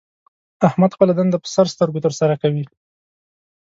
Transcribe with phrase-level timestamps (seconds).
[0.67, 2.65] احمد خپله دنده په سر سترګو تر سره کوي.